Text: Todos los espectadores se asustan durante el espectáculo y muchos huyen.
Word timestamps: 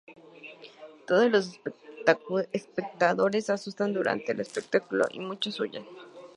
Todos 1.05 1.29
los 1.31 1.59
espectadores 2.53 3.45
se 3.45 3.53
asustan 3.53 3.93
durante 3.93 4.31
el 4.31 4.39
espectáculo 4.39 5.05
y 5.11 5.19
muchos 5.19 5.59
huyen. 5.59 5.85